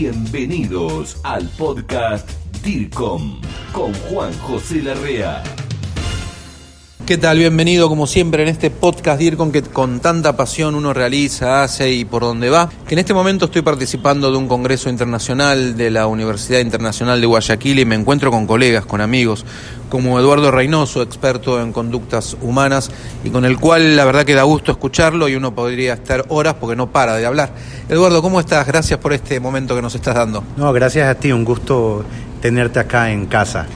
[0.00, 2.26] Bienvenidos al podcast
[2.64, 3.38] DIRCOM
[3.74, 5.42] con Juan José Larrea.
[7.10, 7.38] ¿Qué tal?
[7.38, 12.04] Bienvenido como siempre en este podcast DIRCOM que con tanta pasión uno realiza, hace y
[12.04, 12.70] por donde va.
[12.86, 17.26] Que en este momento estoy participando de un congreso internacional de la Universidad Internacional de
[17.26, 19.44] Guayaquil y me encuentro con colegas, con amigos,
[19.88, 22.92] como Eduardo Reynoso, experto en conductas humanas
[23.24, 26.54] y con el cual la verdad que da gusto escucharlo y uno podría estar horas
[26.60, 27.52] porque no para de hablar.
[27.88, 28.64] Eduardo, ¿cómo estás?
[28.68, 30.44] Gracias por este momento que nos estás dando.
[30.56, 32.04] No, gracias a ti, un gusto
[32.40, 33.66] tenerte acá en casa.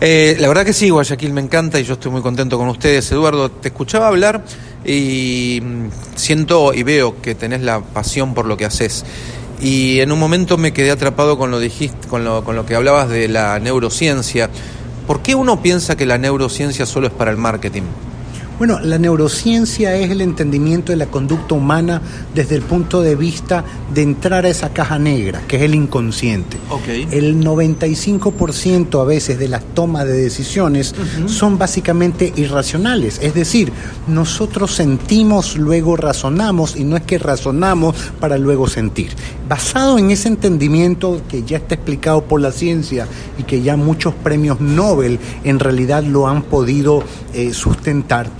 [0.00, 3.10] Eh, la verdad que sí, Guayaquil me encanta y yo estoy muy contento con ustedes.
[3.12, 4.44] Eduardo, te escuchaba hablar
[4.84, 9.04] y mm, siento y veo que tenés la pasión por lo que haces.
[9.60, 12.74] Y en un momento me quedé atrapado con lo, dijiste, con lo, con lo que
[12.74, 14.50] hablabas de la neurociencia.
[15.06, 17.84] ¿Por qué uno piensa que la neurociencia solo es para el marketing?
[18.58, 22.00] Bueno, la neurociencia es el entendimiento de la conducta humana
[22.34, 26.56] desde el punto de vista de entrar a esa caja negra, que es el inconsciente.
[26.70, 27.06] Okay.
[27.10, 30.94] El 95% a veces de las tomas de decisiones
[31.26, 33.72] son básicamente irracionales, es decir,
[34.06, 39.10] nosotros sentimos, luego razonamos y no es que razonamos para luego sentir.
[39.48, 43.06] Basado en ese entendimiento que ya está explicado por la ciencia
[43.38, 47.02] y que ya muchos premios Nobel en realidad lo han podido
[47.34, 48.30] eh, sustentar,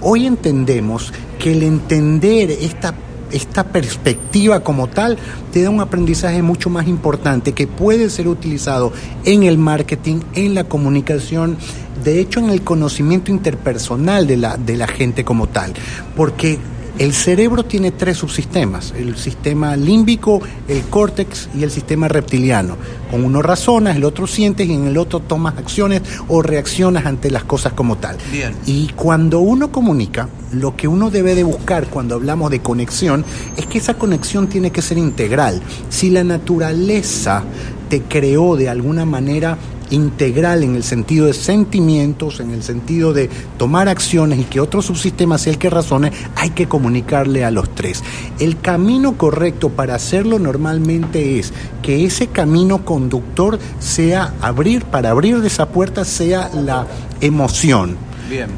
[0.00, 2.94] hoy entendemos que el entender esta
[3.32, 5.18] esta perspectiva como tal
[5.52, 8.92] te da un aprendizaje mucho más importante que puede ser utilizado
[9.24, 11.56] en el marketing, en la comunicación,
[12.02, 15.74] de hecho en el conocimiento interpersonal de la, de la gente como tal.
[16.16, 16.58] Porque
[16.98, 22.76] el cerebro tiene tres subsistemas, el sistema límbico, el córtex y el sistema reptiliano.
[23.10, 27.30] Con uno razonas, el otro sientes y en el otro tomas acciones o reaccionas ante
[27.30, 28.16] las cosas como tal.
[28.32, 28.52] Bien.
[28.66, 33.24] Y cuando uno comunica, lo que uno debe de buscar cuando hablamos de conexión
[33.56, 35.62] es que esa conexión tiene que ser integral.
[35.90, 37.44] Si la naturaleza
[37.88, 39.56] te creó de alguna manera
[39.90, 44.82] integral en el sentido de sentimientos, en el sentido de tomar acciones y que otro
[44.82, 48.02] subsistema sea el que razone, hay que comunicarle a los tres.
[48.38, 51.52] El camino correcto para hacerlo normalmente es
[51.82, 56.86] que ese camino conductor sea abrir, para abrir de esa puerta sea la
[57.20, 57.96] emoción.
[58.28, 58.48] Bien.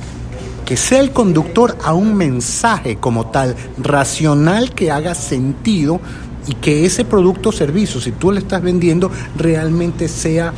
[0.65, 6.01] Que sea el conductor a un mensaje como tal, racional que haga sentido
[6.47, 10.53] y que ese producto o servicio, si tú le estás vendiendo, realmente sea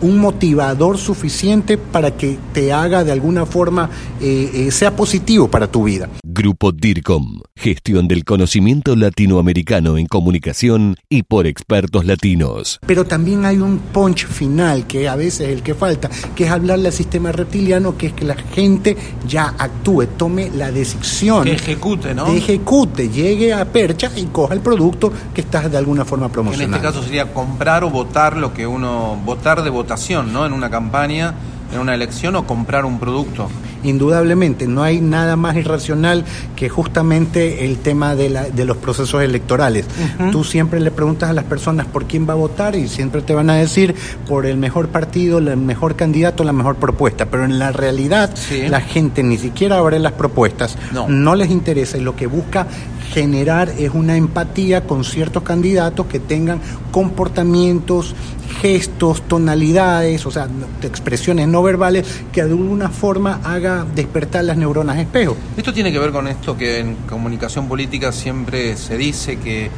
[0.00, 5.70] un motivador suficiente para que te haga de alguna forma, eh, eh, sea positivo para
[5.70, 6.08] tu vida.
[6.24, 12.78] Grupo DIRCOM, gestión del conocimiento latinoamericano en comunicación y por expertos latinos.
[12.86, 16.50] Pero también hay un punch final que a veces es el que falta, que es
[16.50, 21.44] hablarle al sistema reptiliano, que es que la gente ya actúe, tome la decisión.
[21.44, 22.26] Que ejecute, ¿no?
[22.26, 26.32] Que ejecute, llegue a percha y coja el producto que estás de alguna forma En
[26.32, 26.76] promocionando.
[26.76, 30.44] este caso sería comprar o votar lo que uno, votar de votación, ¿no?
[30.44, 31.32] En una campaña,
[31.72, 33.48] en una elección o comprar un producto.
[33.84, 36.24] Indudablemente, no hay nada más irracional
[36.56, 39.86] que justamente el tema de, la- de los procesos electorales.
[40.30, 43.32] Tú siempre le preguntas a las personas por quién va a votar y siempre te
[43.34, 43.94] van a decir
[44.28, 47.24] por el mejor partido, el mejor candidato, la mejor propuesta.
[47.26, 48.68] Pero en la realidad, Sí.
[48.68, 51.34] la gente ni siquiera abre las propuestas, No.
[51.34, 52.66] les interesa y lo que busca
[53.12, 56.60] generar es una empatía con ciertos candidatos que tengan
[56.90, 58.14] comportamientos,
[58.60, 60.48] gestos, tonalidades, o sea,
[60.82, 65.36] expresiones no verbales que de alguna forma haga despertar las neuronas espejo.
[65.56, 69.70] Esto tiene que ver con esto que en comunicación política siempre se dice que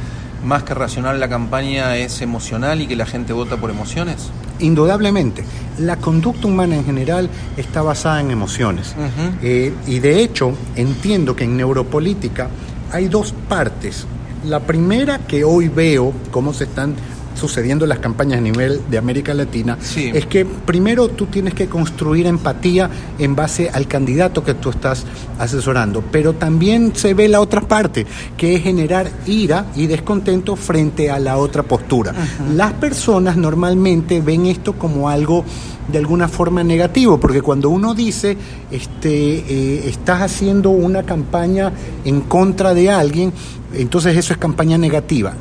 [0.43, 4.31] más que racional la campaña es emocional y que la gente vota por emociones.
[4.59, 5.43] Indudablemente,
[5.79, 8.95] la conducta humana en general está basada en emociones.
[9.41, 12.49] Eh, y de hecho, entiendo que en neuropolítica
[12.91, 14.05] hay dos partes.
[14.45, 16.95] La primera que hoy veo cómo se están
[17.35, 20.11] sucediendo las campañas a nivel de América Latina Sí.
[20.13, 25.05] es que primero tú tienes que construir empatía en base al candidato que tú estás
[25.39, 28.05] asesorando, pero también se ve la otra parte,
[28.37, 32.13] que es generar ira y descontento frente a la otra postura.
[32.55, 35.43] Las personas normalmente ven esto como algo
[35.91, 38.37] de alguna forma negativo, porque cuando uno dice,
[38.71, 41.71] este, eh, estás haciendo una campaña
[42.05, 43.33] en contra de alguien,
[43.73, 45.33] entonces eso es campaña negativa.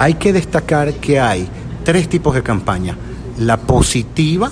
[0.00, 1.46] Hay que destacar que hay
[1.84, 2.96] tres tipos de campaña.
[3.36, 4.50] La positiva,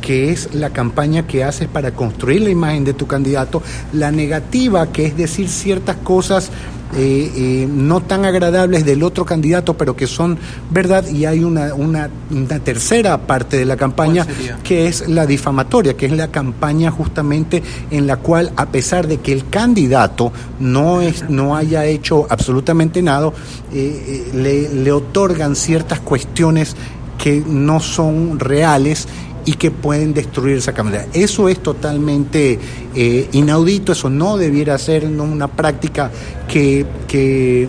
[0.00, 3.62] que es la campaña que haces para construir la imagen de tu candidato,
[3.92, 6.50] la negativa, que es decir ciertas cosas
[6.94, 10.38] eh, eh, no tan agradables del otro candidato, pero que son
[10.70, 14.26] verdad, y hay una, una, una tercera parte de la campaña
[14.62, 19.18] que es la difamatoria, que es la campaña justamente en la cual, a pesar de
[19.18, 23.32] que el candidato no, es, no haya hecho absolutamente nada,
[23.72, 26.76] eh, le, le otorgan ciertas cuestiones
[27.18, 29.08] que no son reales
[29.46, 31.06] y que pueden destruir esa cámara.
[31.14, 32.58] Eso es totalmente
[32.94, 36.10] eh, inaudito, eso no debiera ser una práctica
[36.46, 37.68] que, que,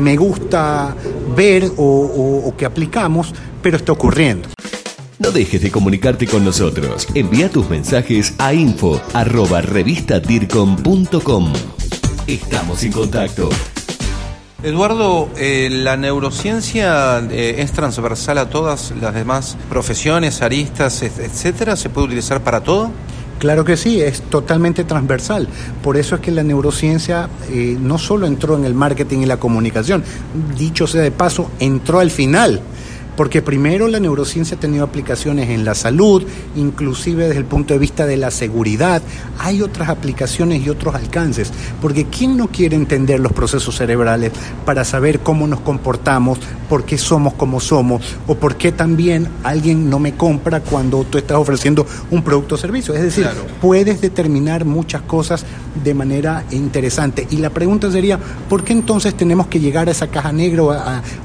[0.00, 0.94] me gusta
[1.34, 3.32] ver o, que aplicamos,
[3.62, 4.48] pero está ocurriendo.
[5.18, 7.06] No dejes de comunicarte con nosotros.
[7.14, 9.62] Envía tus mensajes a info arroba
[12.26, 13.48] Estamos en contacto.
[14.62, 21.74] Eduardo, eh, ¿la neurociencia eh, es transversal a todas las demás profesiones, aristas, etcétera?
[21.74, 22.92] ¿Se puede utilizar para todo?
[23.40, 25.48] Claro que sí, es totalmente transversal.
[25.82, 29.38] Por eso es que la neurociencia eh, no solo entró en el marketing y la
[29.38, 30.04] comunicación,
[30.56, 32.60] dicho sea de paso, entró al final
[33.22, 36.24] porque primero la neurociencia ha tenido aplicaciones en la salud,
[36.56, 39.00] inclusive desde el punto de vista de la seguridad.
[39.38, 44.32] Hay otras aplicaciones y otros alcances, porque ¿quién no quiere entender los procesos cerebrales
[44.64, 49.88] para saber cómo nos comportamos, por qué somos como somos, o por qué también alguien
[49.88, 52.92] no me compra cuando tú estás ofreciendo un producto o servicio?
[52.92, 53.28] Es decir,
[53.60, 55.44] puedes determinar muchas cosas
[55.84, 57.28] de manera interesante.
[57.30, 58.18] Y la pregunta sería,
[58.48, 60.72] ¿por qué entonces tenemos que llegar a esa caja negra o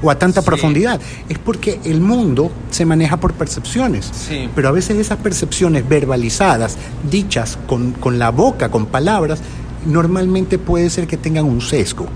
[0.10, 1.02] a, tanta profundidad?
[1.28, 4.12] Es porque el mundo se maneja por percepciones,
[4.54, 6.78] pero a veces esas percepciones verbalizadas,
[7.10, 9.40] dichas con, con la boca, con palabras,
[9.86, 12.08] normalmente puede ser que tengan un sesgo.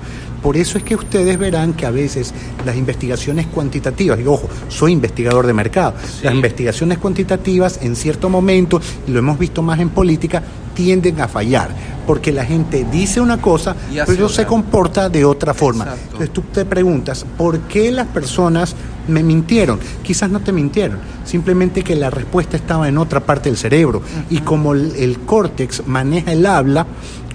[0.41, 2.33] Por eso es que ustedes verán que a veces
[2.65, 5.93] las investigaciones cuantitativas, y ojo, soy investigador de mercado,
[6.23, 10.41] las investigaciones cuantitativas en cierto momento, y lo hemos visto más en política,
[10.73, 11.69] tienden a fallar,
[12.07, 13.75] porque la gente dice una cosa,
[14.07, 15.93] pero se comporta de otra forma.
[16.05, 18.75] Entonces tú te preguntas, ¿por qué las personas
[19.11, 19.79] me mintieron?
[20.01, 24.39] Quizás no te mintieron, simplemente que la respuesta estaba en otra parte del cerebro, y
[24.39, 26.87] como el córtex maneja el habla,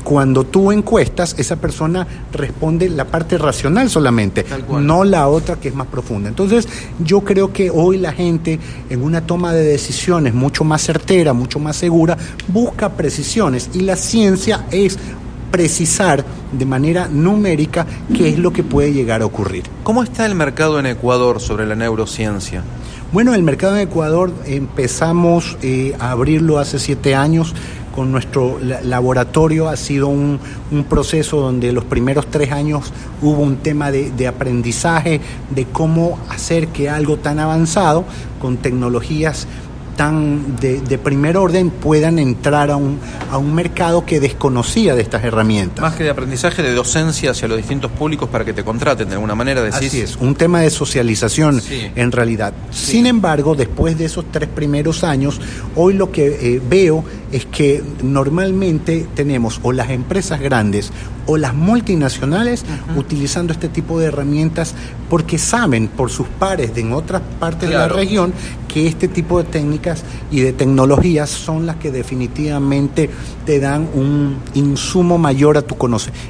[0.06, 5.74] cuando tú encuestas, esa persona responde la parte racional solamente, no la otra que es
[5.74, 6.28] más profunda.
[6.28, 6.68] Entonces,
[7.04, 11.58] yo creo que hoy la gente en una toma de decisiones mucho más certera, mucho
[11.58, 14.96] más segura, busca precisiones y la ciencia es
[15.50, 16.24] precisar
[16.58, 19.64] de manera numérica qué es lo que puede llegar a ocurrir.
[19.82, 22.62] ¿Cómo está el mercado en Ecuador sobre la neurociencia?
[23.12, 27.54] Bueno, el mercado en Ecuador empezamos eh, a abrirlo hace siete años
[27.96, 30.38] con nuestro laboratorio ha sido un,
[30.88, 32.92] proceso donde los primeros tres años
[33.22, 38.04] hubo un tema de, de, aprendizaje de cómo hacer que algo tan avanzado
[38.38, 39.48] con tecnologías
[39.96, 42.98] tan de, primer orden puedan entrar a un,
[43.30, 45.80] a un mercado que desconocía de estas herramientas.
[45.80, 49.14] Más que de aprendizaje, de docencia hacia los distintos públicos para que te contraten de
[49.14, 49.62] alguna manera.
[49.62, 49.88] Decís...
[49.88, 51.62] Así es, un tema de socialización
[51.94, 52.52] en realidad.
[52.70, 55.40] Sin embargo, después de esos tres primeros años,
[55.74, 56.26] hoy lo que
[56.56, 60.92] eh, veo es que normalmente tenemos o las empresas grandes
[61.26, 62.64] o las multinacionales
[62.96, 64.74] utilizando este tipo de herramientas
[65.10, 68.32] porque saben por sus pares de en otras partes de la región
[68.68, 73.10] que este tipo de técnicas y de tecnologías son las que definitivamente
[73.44, 75.76] te dan un insumo mayor a tu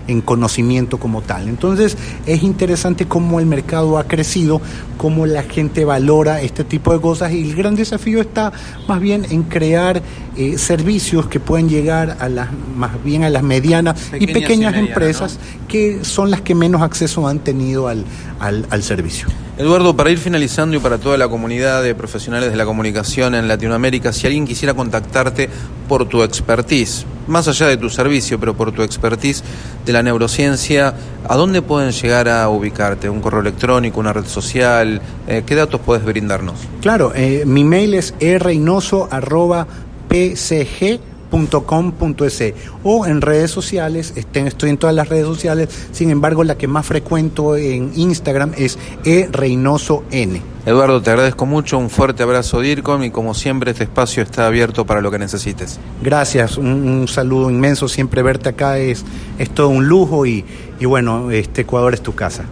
[0.06, 1.48] en conocimiento como tal.
[1.48, 1.96] Entonces
[2.26, 4.60] es interesante cómo el mercado ha crecido,
[4.96, 8.52] cómo la gente valora este tipo de cosas y el gran desafío está
[8.86, 10.02] más bien en crear
[10.36, 10.86] eh, servicios
[11.28, 15.38] que pueden llegar a las más bien a las medianas y pequeñas empresas
[15.68, 18.04] que son las que menos acceso han tenido al,
[18.40, 19.28] al, servicio.
[19.58, 23.48] Eduardo, para ir finalizando y para toda la comunidad de profesionales de la comunicación en
[23.48, 25.48] Latinoamérica, si alguien quisiera contactarte
[25.88, 29.42] por tu expertise, más allá de tu servicio, pero por tu expertise
[29.84, 30.94] de la neurociencia,
[31.28, 33.08] ¿a dónde pueden llegar a ubicarte?
[33.08, 35.00] ¿Un correo electrónico, una red social?
[35.26, 36.54] Eh, ¿Qué datos puedes brindarnos?
[36.80, 39.85] Claro, eh, mi mail es reynoso.pcg
[41.30, 46.68] .com.es o en redes sociales, estoy en todas las redes sociales, sin embargo la que
[46.68, 50.40] más frecuento en Instagram es e Reynoso N.
[50.64, 54.84] Eduardo, te agradezco mucho, un fuerte abrazo DIRCOM y como siempre este espacio está abierto
[54.84, 55.78] para lo que necesites.
[56.02, 59.04] Gracias, un, saludo inmenso, siempre verte acá es,
[59.38, 60.44] es todo un lujo y,
[60.80, 62.46] y bueno, este Ecuador es tu casa.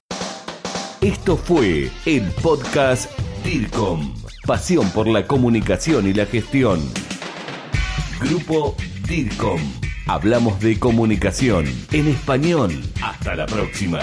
[1.01, 3.11] Esto fue el podcast
[3.45, 4.15] DIRCOM,
[4.47, 6.81] pasión por la comunicación y la gestión.
[8.21, 8.77] Grupo
[9.09, 9.61] DIRCOM.
[10.07, 12.73] Hablamos de comunicación en español.
[13.03, 14.01] Hasta la próxima.